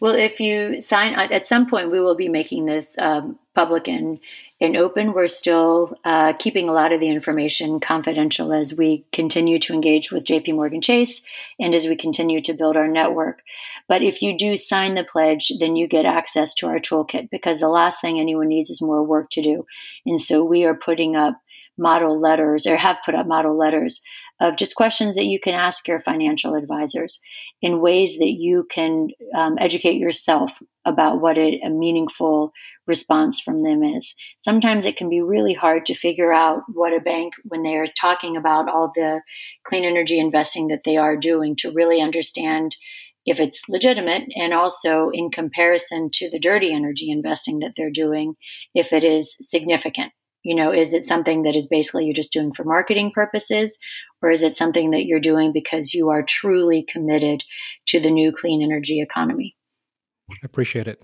[0.00, 4.18] Well, if you sign at some point, we will be making this um, public and,
[4.60, 5.12] and open.
[5.12, 10.10] We're still uh, keeping a lot of the information confidential as we continue to engage
[10.10, 11.22] with JP Morgan Chase
[11.60, 13.42] and as we continue to build our network.
[13.88, 17.60] But if you do sign the pledge, then you get access to our toolkit because
[17.60, 19.66] the last thing anyone needs is more work to do.
[20.04, 21.40] And so we are putting up
[21.80, 24.00] model letters or have put up model letters
[24.40, 27.20] of just questions that you can ask your financial advisors
[27.60, 30.50] in ways that you can um, educate yourself
[30.84, 32.52] about what a, a meaningful
[32.86, 34.14] response from them is.
[34.44, 37.86] Sometimes it can be really hard to figure out what a bank, when they are
[38.00, 39.20] talking about all the
[39.64, 42.76] clean energy investing that they are doing, to really understand
[43.26, 48.34] if it's legitimate and also in comparison to the dirty energy investing that they're doing,
[48.74, 50.12] if it is significant.
[50.42, 53.78] You know, is it something that is basically you're just doing for marketing purposes,
[54.22, 57.44] or is it something that you're doing because you are truly committed
[57.86, 59.56] to the new clean energy economy?
[60.30, 61.02] I appreciate it.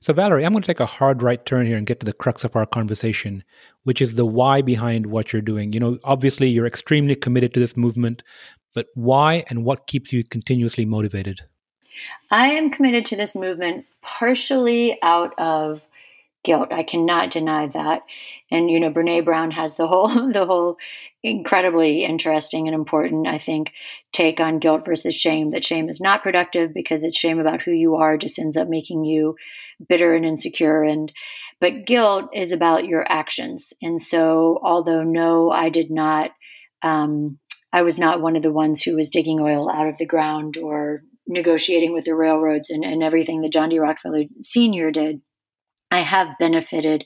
[0.00, 2.12] So, Valerie, I'm going to take a hard right turn here and get to the
[2.12, 3.44] crux of our conversation,
[3.84, 5.72] which is the why behind what you're doing.
[5.72, 8.24] You know, obviously, you're extremely committed to this movement,
[8.74, 11.42] but why and what keeps you continuously motivated?
[12.30, 15.82] I am committed to this movement partially out of
[16.44, 16.72] guilt.
[16.72, 18.02] I cannot deny that.
[18.50, 20.76] And you know, Brene Brown has the whole the whole
[21.22, 23.72] incredibly interesting and important, I think,
[24.12, 25.50] take on guilt versus shame.
[25.50, 28.68] That shame is not productive because it's shame about who you are just ends up
[28.68, 29.36] making you
[29.88, 31.12] bitter and insecure and
[31.60, 33.72] but guilt is about your actions.
[33.80, 36.32] And so although no, I did not
[36.82, 37.38] um,
[37.72, 40.58] I was not one of the ones who was digging oil out of the ground
[40.58, 43.78] or negotiating with the railroads and, and everything that John D.
[43.78, 44.90] Rockefeller Sr.
[44.90, 45.22] did.
[45.92, 47.04] I have benefited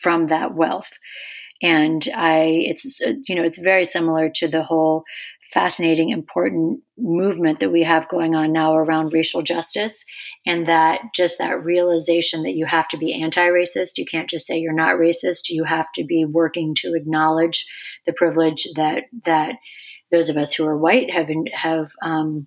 [0.00, 0.90] from that wealth.
[1.60, 5.02] And I, it's, you know, it's very similar to the whole
[5.52, 10.04] fascinating, important movement that we have going on now around racial justice.
[10.46, 13.96] And that just that realization that you have to be anti racist.
[13.96, 15.48] You can't just say you're not racist.
[15.48, 17.66] You have to be working to acknowledge
[18.06, 19.54] the privilege that, that
[20.12, 22.46] those of us who are white have, have, um,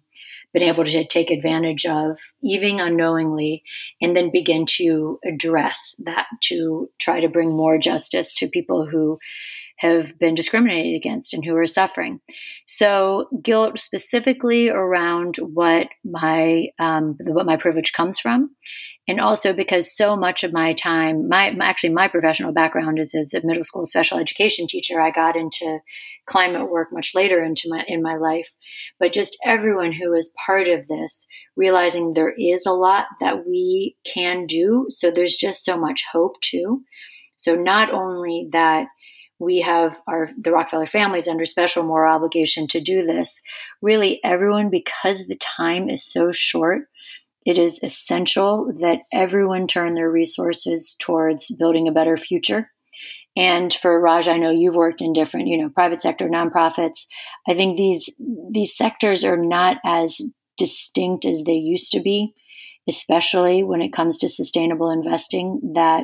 [0.54, 3.64] been able to take advantage of, even unknowingly,
[4.02, 9.20] and then begin to address that to try to bring more justice to people who
[9.82, 12.20] have been discriminated against and who are suffering.
[12.68, 18.52] So, guilt specifically around what my um, what my privilege comes from,
[19.08, 23.34] and also because so much of my time, my actually my professional background is as
[23.34, 25.02] a middle school special education teacher.
[25.02, 25.80] I got into
[26.28, 28.50] climate work much later into my in my life,
[29.00, 33.96] but just everyone who is part of this, realizing there is a lot that we
[34.06, 34.86] can do.
[34.90, 36.84] So there's just so much hope too.
[37.36, 38.86] So not only that
[39.42, 43.42] we have our the Rockefeller families under special moral obligation to do this.
[43.82, 46.84] Really, everyone, because the time is so short,
[47.46, 52.70] it is essential that everyone turn their resources towards building a better future.
[53.36, 57.06] And for Raj, I know you've worked in different, you know, private sector nonprofits.
[57.48, 58.10] I think these
[58.52, 60.22] these sectors are not as
[60.58, 62.36] distinct as they used to be,
[62.88, 65.74] especially when it comes to sustainable investing.
[65.74, 66.04] That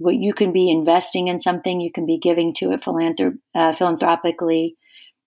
[0.00, 3.74] what you can be investing in something, you can be giving to it philanthrop- uh,
[3.74, 4.78] philanthropically.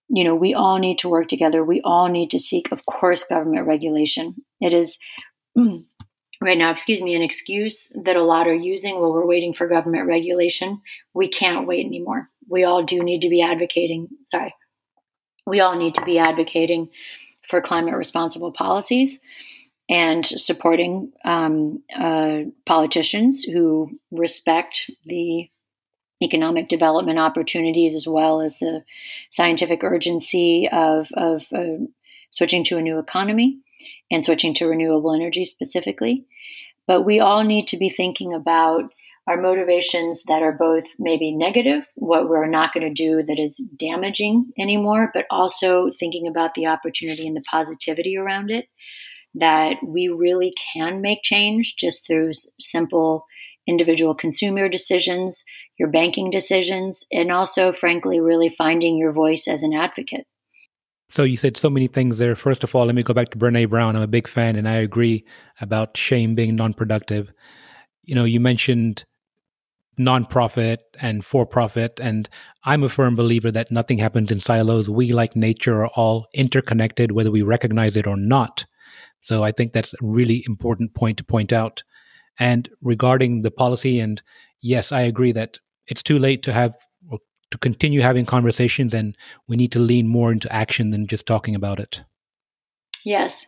[0.10, 1.64] You know, we all need to work together.
[1.64, 4.34] We all need to seek, of course, government regulation.
[4.60, 4.98] It is
[5.56, 9.68] right now, excuse me, an excuse that a lot are using while we're waiting for
[9.68, 10.82] government regulation.
[11.14, 12.30] We can't wait anymore.
[12.50, 14.08] We all do need to be advocating.
[14.26, 14.56] Sorry.
[15.46, 16.90] We all need to be advocating
[17.48, 19.20] for climate responsible policies
[19.89, 25.50] and supporting um, uh, politicians who respect the
[26.22, 28.84] economic development opportunities as well as the
[29.30, 31.84] scientific urgency of, of uh,
[32.30, 33.60] switching to a new economy
[34.10, 36.26] and switching to renewable energy specifically.
[36.88, 38.93] But we all need to be thinking about
[39.28, 43.58] our motivations that are both maybe negative, what we're not going to do that is
[43.78, 48.67] damaging anymore, but also thinking about the opportunity and the positivity around it
[49.36, 53.26] that we really can make change just through simple
[53.65, 55.43] individual consumer decisions,
[55.80, 60.26] your banking decisions, and also, frankly, really finding your voice as an advocate.
[61.10, 62.36] So you said so many things there.
[62.36, 63.96] First of all, let me go back to Brene Brown.
[63.96, 65.26] I'm a big fan, and I agree
[65.62, 67.32] about shame being non-productive.
[68.04, 69.06] You know, you mentioned
[70.00, 72.28] nonprofit and for profit, and
[72.65, 74.89] I'm a firm believer that nothing happens in silos.
[74.89, 78.65] We, like nature, are all interconnected, whether we recognize it or not.
[79.24, 81.82] So I think that's a really important point to point out.
[82.40, 84.22] And regarding the policy, and
[84.62, 86.76] yes, I agree that it's too late to have
[87.54, 89.16] to continue having conversations, and
[89.48, 92.02] we need to lean more into action than just talking about it.
[93.06, 93.46] Yes,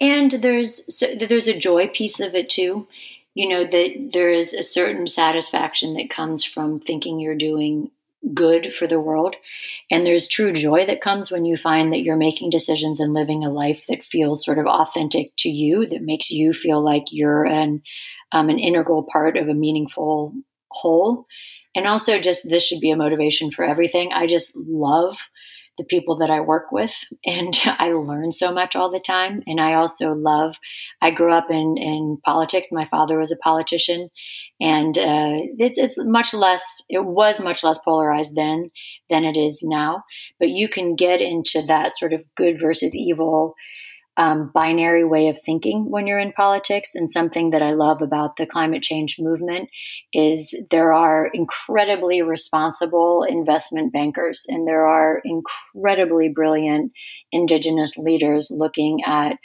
[0.00, 2.86] and there's so there's a joy piece of it too.
[3.34, 7.90] You know that there is a certain satisfaction that comes from thinking you're doing
[8.34, 9.36] good for the world,
[9.90, 13.44] and there's true joy that comes when you find that you're making decisions and living
[13.44, 17.44] a life that feels sort of authentic to you, that makes you feel like you're
[17.44, 17.82] an
[18.32, 20.34] um, an integral part of a meaningful
[20.70, 21.26] whole.
[21.74, 24.12] And also, just this should be a motivation for everything.
[24.12, 25.18] I just love
[25.78, 26.92] the people that I work with,
[27.24, 29.42] and I learn so much all the time.
[29.46, 30.56] And I also love.
[31.00, 32.68] I grew up in in politics.
[32.70, 34.10] My father was a politician,
[34.60, 36.82] and uh, it's it's much less.
[36.88, 38.70] It was much less polarized then
[39.08, 40.04] than it is now.
[40.38, 43.54] But you can get into that sort of good versus evil
[44.18, 46.90] um, binary way of thinking when you're in politics.
[46.94, 49.70] And something that I love about the climate change movement
[50.12, 56.92] is there are incredibly responsible investment bankers and there are incredibly brilliant
[57.30, 59.36] indigenous leaders looking at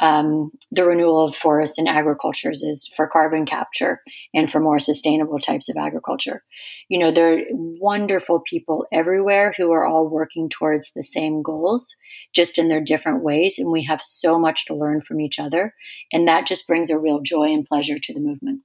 [0.00, 4.00] um, the renewal of forests and agricultures is for carbon capture
[4.34, 6.42] and for more sustainable types of agriculture.
[6.88, 11.94] You know, there are wonderful people everywhere who are all working towards the same goals,
[12.34, 13.58] just in their different ways.
[13.58, 15.74] And we have so much to learn from each other.
[16.12, 18.62] And that just brings a real joy and pleasure to the movement.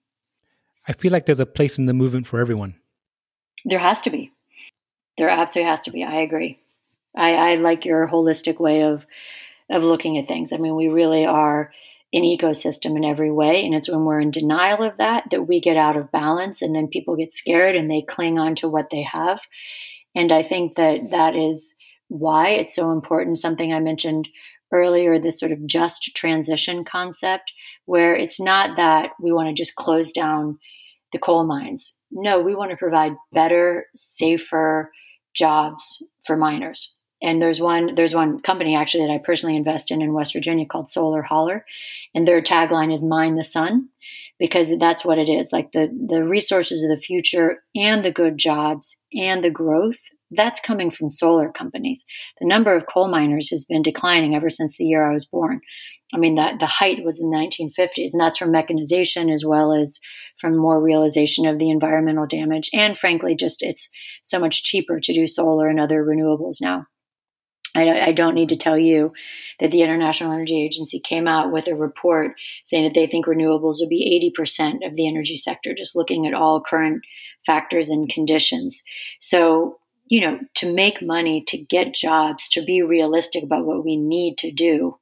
[0.88, 2.76] I feel like there's a place in the movement for everyone.
[3.66, 4.32] There has to be.
[5.18, 6.04] There absolutely has to be.
[6.04, 6.60] I agree.
[7.16, 9.06] I, I like your holistic way of
[9.70, 10.52] of looking at things.
[10.54, 11.72] I mean, we really are
[12.14, 13.66] an ecosystem in every way.
[13.66, 16.74] And it's when we're in denial of that that we get out of balance and
[16.74, 19.40] then people get scared and they cling on to what they have.
[20.16, 21.76] And I think that that is
[22.08, 23.38] why it's so important.
[23.38, 24.30] Something I mentioned
[24.74, 27.52] earlier this sort of just transition concept,
[27.86, 30.60] where it's not that we want to just close down
[31.14, 31.96] the coal mines.
[32.12, 34.92] No, we want to provide better, safer
[35.34, 40.02] jobs for miners and there's one there's one company actually that I personally invest in
[40.02, 41.66] in West Virginia called Solar Holler,
[42.14, 43.90] and their tagline is "Mine the Sun,"
[44.40, 45.50] because that's what it is.
[45.52, 49.98] Like the the resources of the future and the good jobs and the growth
[50.32, 52.04] that's coming from solar companies.
[52.40, 55.62] The number of coal miners has been declining ever since the year I was born.
[56.14, 59.74] I mean, that the height was in the 1950s, and that's from mechanization as well
[59.74, 60.00] as
[60.40, 62.70] from more realization of the environmental damage.
[62.74, 63.90] And frankly, just it's
[64.22, 66.88] so much cheaper to do solar and other renewables now.
[67.76, 69.14] I, don't need to tell you
[69.60, 72.34] that the International Energy Agency came out with a report
[72.66, 76.34] saying that they think renewables will be 80% of the energy sector, just looking at
[76.34, 77.04] all current
[77.46, 78.84] factors and conditions.
[79.20, 83.96] So, you know, to make money, to get jobs, to be realistic about what we
[83.96, 84.98] need to do,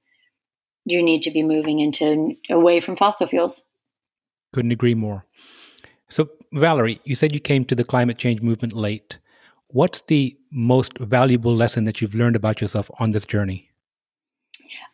[0.86, 3.63] you need to be moving into away from fossil fuels.
[4.54, 5.25] Couldn't agree more.
[6.10, 9.17] So, Valerie, you said you came to the climate change movement late.
[9.75, 13.71] What's the most valuable lesson that you've learned about yourself on this journey?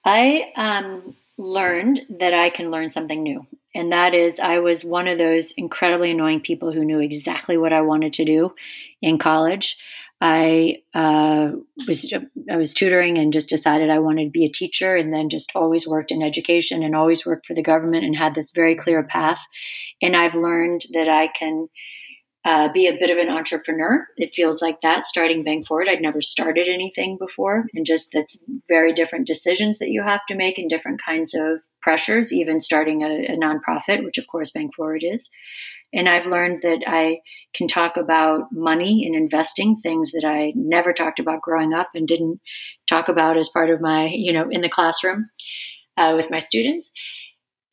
[0.06, 3.46] I um, learned that I can learn something new.
[3.76, 7.74] And that is, I was one of those incredibly annoying people who knew exactly what
[7.74, 8.56] I wanted to do
[9.04, 9.78] in college.
[10.20, 11.52] I uh,
[11.88, 12.12] was
[12.50, 15.52] I was tutoring and just decided I wanted to be a teacher, and then just
[15.54, 19.04] always worked in education and always worked for the government and had this very clear
[19.04, 19.40] path.
[20.02, 21.70] And I've learned that I can
[22.44, 24.08] uh, be a bit of an entrepreneur.
[24.18, 25.88] It feels like that starting Bank Forward.
[25.90, 30.36] I'd never started anything before, and just that's very different decisions that you have to
[30.36, 34.76] make and different kinds of pressures, even starting a, a nonprofit, which of course Bank
[34.76, 35.30] Forward is.
[35.94, 37.20] And I've learned that I
[37.54, 42.08] can talk about money and investing, things that I never talked about growing up and
[42.08, 42.40] didn't
[42.88, 45.30] talk about as part of my, you know, in the classroom
[45.98, 46.92] uh, with my students.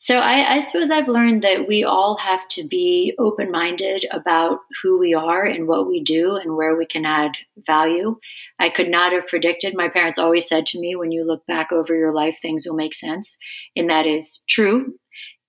[0.00, 4.60] So I, I, suppose I've learned that we all have to be open minded about
[4.80, 7.32] who we are and what we do and where we can add
[7.66, 8.16] value.
[8.60, 9.74] I could not have predicted.
[9.74, 12.76] My parents always said to me, when you look back over your life, things will
[12.76, 13.36] make sense.
[13.74, 14.94] And that is true.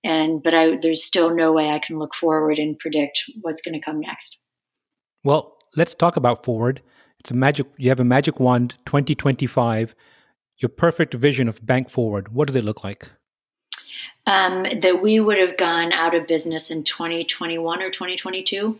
[0.02, 3.74] And but I, there's still no way I can look forward and predict what's going
[3.74, 4.36] to come next.
[5.22, 6.82] Well, let's talk about forward.
[7.20, 7.68] It's a magic.
[7.76, 9.94] You have a magic wand, 2025.
[10.56, 12.32] Your perfect vision of Bank Forward.
[12.32, 13.10] What does it look like?
[14.26, 18.78] Um, that we would have gone out of business in 2021 or 2022.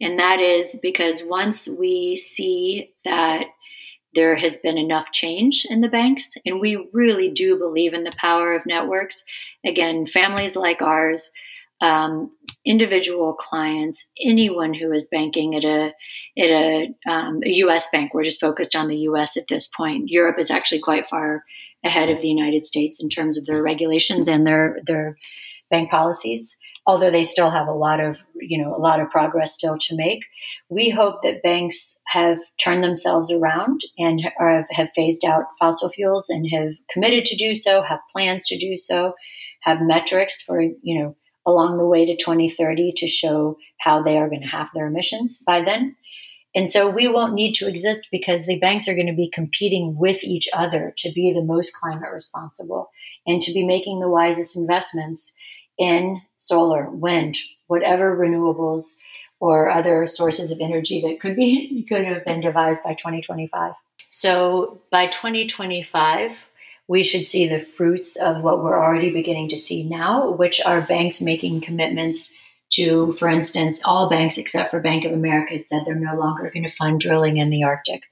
[0.00, 3.44] And that is because once we see that
[4.14, 8.14] there has been enough change in the banks, and we really do believe in the
[8.16, 9.24] power of networks.
[9.64, 11.30] Again, families like ours,
[11.80, 12.30] um,
[12.66, 15.92] individual clients, anyone who is banking at a
[16.36, 17.88] at a, um, a, U.S.
[17.90, 18.12] bank.
[18.12, 19.36] We're just focused on the U.S.
[19.36, 20.08] at this point.
[20.08, 21.44] Europe is actually quite far
[21.84, 25.16] ahead of the United States in terms of their regulations and their their
[25.70, 26.56] bank policies.
[26.86, 29.94] although they still have a lot of you know a lot of progress still to
[29.96, 30.22] make
[30.68, 36.28] we hope that banks have turned themselves around and have, have phased out fossil fuels
[36.30, 39.12] and have committed to do so have plans to do so
[39.62, 41.16] have metrics for you know
[41.46, 45.38] along the way to 2030 to show how they are going to have their emissions
[45.46, 45.94] by then
[46.54, 49.96] and so we won't need to exist because the banks are going to be competing
[49.96, 52.90] with each other to be the most climate responsible
[53.26, 55.32] and to be making the wisest investments
[55.78, 57.38] in solar, wind,
[57.68, 58.94] whatever renewables
[59.38, 63.72] or other sources of energy that could be could have been devised by 2025.
[64.10, 66.32] So by 2025,
[66.88, 70.80] we should see the fruits of what we're already beginning to see now, which are
[70.80, 72.34] banks making commitments
[72.70, 76.62] to, for instance, all banks except for Bank of America said they're no longer going
[76.62, 78.02] to fund drilling in the Arctic.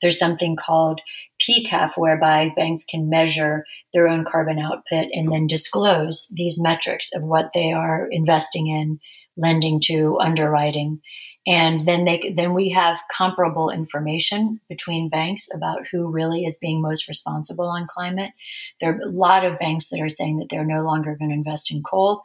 [0.00, 1.00] There's something called
[1.40, 7.22] PCAF, whereby banks can measure their own carbon output and then disclose these metrics of
[7.22, 8.98] what they are investing in,
[9.36, 11.00] lending to, underwriting.
[11.46, 16.82] And then they then we have comparable information between banks about who really is being
[16.82, 18.32] most responsible on climate.
[18.80, 21.34] There are a lot of banks that are saying that they're no longer going to
[21.34, 22.22] invest in coal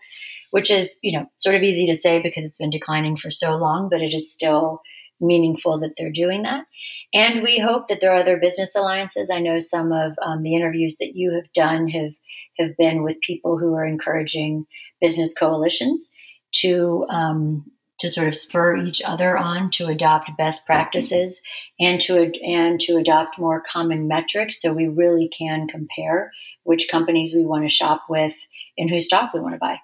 [0.54, 3.56] which is, you know, sort of easy to say because it's been declining for so
[3.58, 4.84] long, but it is still
[5.20, 6.66] meaningful that they're doing that.
[7.12, 9.32] And we hope that there are other business alliances.
[9.32, 12.12] I know some of um, the interviews that you have done have
[12.60, 14.68] have been with people who are encouraging
[15.02, 16.12] business coalitions
[16.58, 17.66] to um,
[17.98, 21.42] to sort of spur each other on to adopt best practices
[21.80, 26.32] and to and to adopt more common metrics so we really can compare
[26.62, 28.36] which companies we want to shop with
[28.78, 29.80] and whose stock we want to buy.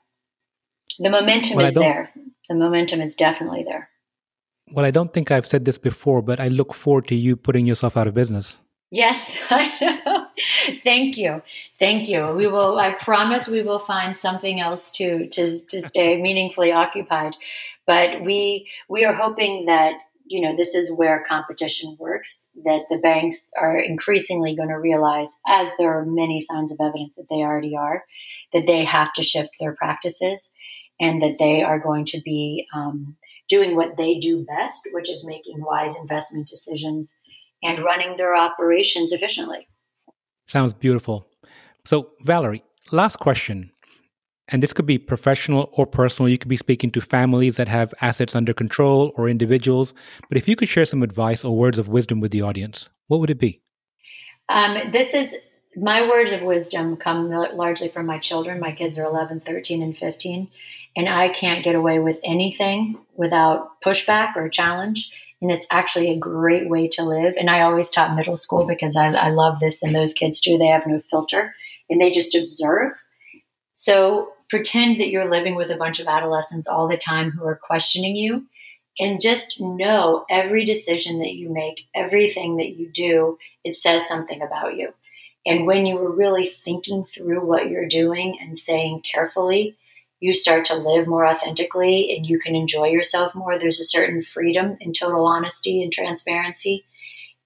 [1.00, 2.12] The momentum well, is there.
[2.50, 3.90] The momentum is definitely there.
[4.74, 7.66] Well, I don't think I've said this before, but I look forward to you putting
[7.66, 8.60] yourself out of business.
[8.92, 10.26] Yes, I know.
[10.84, 11.42] Thank you,
[11.80, 12.28] thank you.
[12.36, 12.78] We will.
[12.78, 17.36] I promise we will find something else to to to stay meaningfully occupied.
[17.88, 19.94] But we we are hoping that
[20.26, 22.48] you know this is where competition works.
[22.64, 27.16] That the banks are increasingly going to realize, as there are many signs of evidence
[27.16, 28.04] that they already are,
[28.54, 30.50] that they have to shift their practices
[31.00, 33.16] and that they are going to be um,
[33.48, 37.14] doing what they do best, which is making wise investment decisions
[37.64, 39.68] and running their operations efficiently.
[40.48, 41.28] Sounds beautiful.
[41.86, 43.72] So, Valerie, last question.
[44.50, 46.28] And this could be professional or personal.
[46.28, 49.94] You could be speaking to families that have assets under control or individuals.
[50.28, 53.20] But if you could share some advice or words of wisdom with the audience, what
[53.20, 53.62] would it be?
[54.50, 55.36] Um, this is
[55.76, 58.60] my words of wisdom come largely from my children.
[58.60, 60.50] My kids are 11, 13, and 15
[60.96, 65.12] and I can't get away with anything without pushback or challenge.
[65.42, 67.36] And it's actually a great way to live.
[67.38, 70.58] And I always taught middle school because I, I love this, and those kids too.
[70.58, 71.56] They have no filter
[71.90, 72.92] and they just observe.
[73.74, 77.60] So pretend that you're living with a bunch of adolescents all the time who are
[77.62, 78.46] questioning you.
[79.00, 84.42] And just know every decision that you make, everything that you do, it says something
[84.42, 84.94] about you.
[85.46, 89.78] And when you are really thinking through what you're doing and saying carefully,
[90.20, 93.58] you start to live more authentically and you can enjoy yourself more.
[93.58, 96.86] There's a certain freedom in total honesty and transparency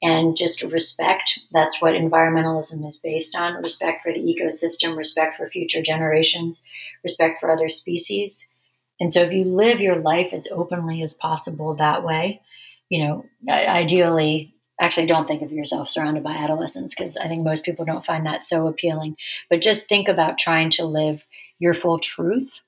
[0.02, 1.40] and just respect.
[1.52, 6.62] That's what environmentalism is based on respect for the ecosystem, respect for future generations,
[7.04, 8.48] respect for other species.
[9.00, 12.42] And so if you live your life as openly as possible that way,
[12.90, 17.64] you know, ideally, actually don't think of yourself surrounded by adolescents because I think most
[17.64, 19.16] people don't find that so appealing.
[19.50, 21.24] But just think about trying to live
[21.64, 22.62] your full truth.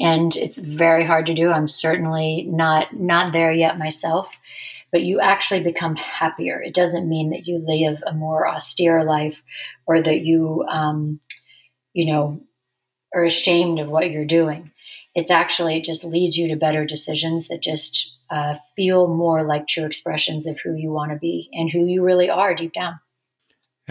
[0.00, 1.50] And it's very hard to do.
[1.50, 4.28] I'm certainly not not there yet myself
[4.92, 6.62] but you actually become happier.
[6.62, 9.42] It doesn't mean that you live a more austere life
[9.86, 11.18] or that you um,
[11.94, 12.40] you know
[13.14, 14.70] are ashamed of what you're doing.
[15.14, 19.66] It's actually it just leads you to better decisions that just uh, feel more like
[19.66, 23.00] true expressions of who you want to be and who you really are deep down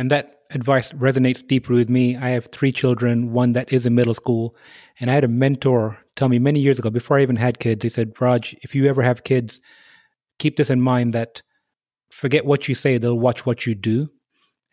[0.01, 2.17] and that advice resonates deeply with me.
[2.17, 4.55] I have three children, one that is in middle school.
[4.99, 7.83] And I had a mentor tell me many years ago, before I even had kids,
[7.83, 9.61] he said, Raj, if you ever have kids,
[10.39, 11.43] keep this in mind that
[12.11, 14.09] forget what you say, they'll watch what you do.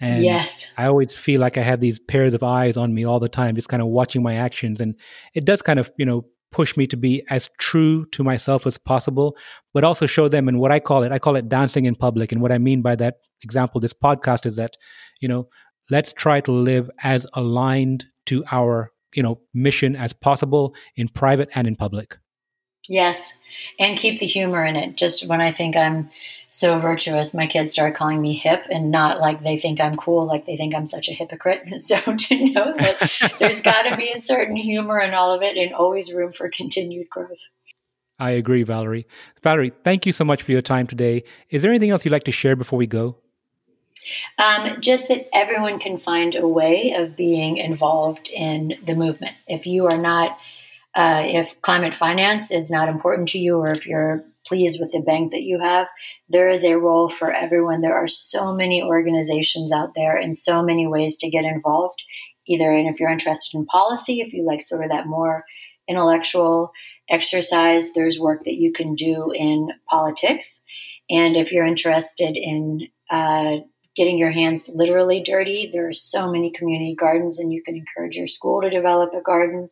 [0.00, 0.66] And yes.
[0.78, 3.54] I always feel like I have these pairs of eyes on me all the time,
[3.54, 4.80] just kind of watching my actions.
[4.80, 4.94] And
[5.34, 8.78] it does kind of, you know, push me to be as true to myself as
[8.78, 9.36] possible,
[9.74, 12.32] but also show them and what I call it, I call it dancing in public.
[12.32, 14.74] And what I mean by that example, this podcast is that,
[15.20, 15.48] you know,
[15.90, 21.48] let's try to live as aligned to our, you know, mission as possible in private
[21.54, 22.16] and in public.
[22.88, 23.32] Yes.
[23.78, 24.96] And keep the humor in it.
[24.96, 26.10] Just when I think I'm
[26.50, 30.26] so virtuous, my kids start calling me hip and not like they think I'm cool,
[30.26, 31.62] like they think I'm such a hypocrite.
[31.88, 35.56] Don't you know that there's got to be a certain humor in all of it
[35.56, 37.40] and always room for continued growth.
[38.18, 39.06] I agree, Valerie.
[39.42, 41.22] Valerie, thank you so much for your time today.
[41.50, 43.16] Is there anything else you'd like to share before we go?
[44.38, 49.36] Um, just that everyone can find a way of being involved in the movement.
[49.46, 50.38] If you are not,
[50.94, 55.00] uh, if climate finance is not important to you, or if you're pleased with the
[55.00, 55.86] bank that you have,
[56.28, 57.82] there is a role for everyone.
[57.82, 62.02] There are so many organizations out there and so many ways to get involved.
[62.46, 65.44] Either, and if you're interested in policy, if you like sort of that more
[65.86, 66.72] intellectual
[67.10, 70.62] exercise, there's work that you can do in politics.
[71.10, 73.56] And if you're interested in uh,
[73.96, 78.16] getting your hands literally dirty, there are so many community gardens, and you can encourage
[78.16, 79.68] your school to develop a garden.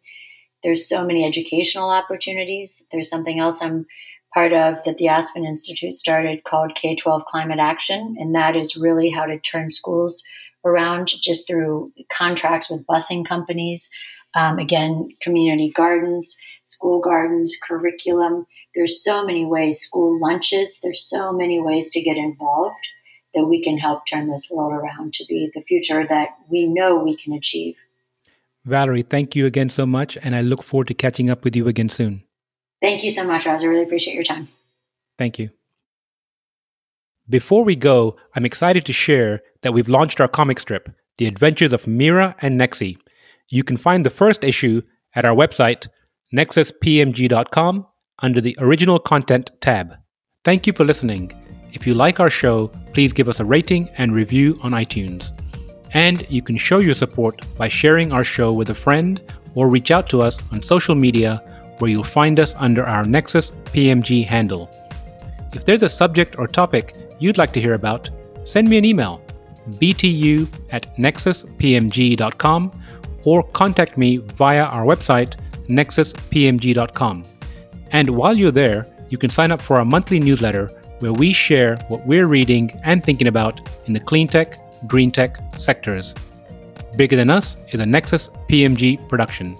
[0.66, 2.82] There's so many educational opportunities.
[2.90, 3.86] There's something else I'm
[4.34, 8.74] part of that the Aspen Institute started called K 12 Climate Action, and that is
[8.74, 10.24] really how to turn schools
[10.64, 13.88] around just through contracts with busing companies.
[14.34, 18.44] Um, again, community gardens, school gardens, curriculum.
[18.74, 22.74] There's so many ways, school lunches, there's so many ways to get involved
[23.36, 26.98] that we can help turn this world around to be the future that we know
[26.98, 27.76] we can achieve.
[28.66, 31.68] Valerie, thank you again so much, and I look forward to catching up with you
[31.68, 32.24] again soon.
[32.82, 33.62] Thank you so much, Raj.
[33.62, 34.48] I really appreciate your time.
[35.18, 35.50] Thank you.
[37.28, 41.72] Before we go, I'm excited to share that we've launched our comic strip, The Adventures
[41.72, 42.98] of Mira and Nexi.
[43.48, 44.82] You can find the first issue
[45.14, 45.88] at our website,
[46.34, 47.86] nexuspmg.com,
[48.20, 49.94] under the Original Content tab.
[50.44, 51.32] Thank you for listening.
[51.72, 55.32] If you like our show, please give us a rating and review on iTunes.
[55.96, 59.22] And you can show your support by sharing our show with a friend
[59.54, 61.42] or reach out to us on social media
[61.78, 64.68] where you'll find us under our Nexus PMG handle.
[65.54, 68.10] If there's a subject or topic you'd like to hear about,
[68.44, 69.22] send me an email
[69.80, 72.82] btu at nexuspmg.com
[73.24, 75.36] or contact me via our website
[75.68, 77.24] nexuspmg.com.
[77.92, 80.68] And while you're there, you can sign up for our monthly newsletter
[80.98, 85.38] where we share what we're reading and thinking about in the clean tech, green tech
[85.56, 86.14] sectors.
[86.96, 89.56] Bigger Than Us is a Nexus PMG production.